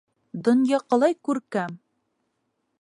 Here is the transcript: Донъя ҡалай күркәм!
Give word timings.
Донъя 0.47 0.79
ҡалай 0.93 1.15
күркәм! 1.29 1.77